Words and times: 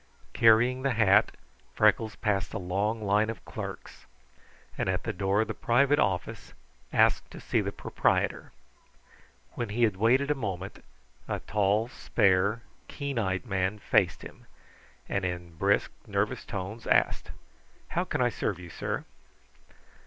Carrying 0.33 0.81
the 0.81 0.93
hat, 0.93 1.31
Freckles 1.75 2.15
passed 2.15 2.55
a 2.55 2.57
long 2.57 3.03
line 3.03 3.29
of 3.29 3.45
clerks, 3.45 4.07
and 4.75 4.89
at 4.89 5.03
the 5.03 5.13
door 5.13 5.41
of 5.41 5.47
the 5.47 5.53
private 5.53 5.99
office 5.99 6.55
asked 6.91 7.29
to 7.29 7.39
see 7.39 7.61
the 7.61 7.71
proprietor. 7.71 8.51
When 9.53 9.69
he 9.69 9.83
had 9.83 9.97
waited 9.97 10.31
a 10.31 10.33
moment, 10.33 10.83
a 11.27 11.39
tall, 11.41 11.87
spare, 11.87 12.63
keen 12.87 13.19
eyed 13.19 13.45
man 13.45 13.77
faced 13.77 14.23
him, 14.23 14.47
and 15.07 15.23
in 15.23 15.55
brisk, 15.57 15.91
nervous 16.07 16.45
tones 16.45 16.87
asked: 16.87 17.29
"How 17.89 18.03
can 18.03 18.21
I 18.23 18.29
serve 18.29 18.57
you, 18.57 18.71
sir?" 18.71 19.05